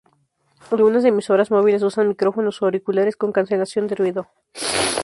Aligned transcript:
Algunas 0.71 1.05
emisoras 1.05 1.51
móviles 1.51 1.83
usan 1.83 2.07
micrófonos 2.07 2.59
o 2.63 2.65
auriculares 2.65 3.15
con 3.15 3.31
cancelación 3.31 3.85
de 3.85 3.93
ruido. 3.97 4.27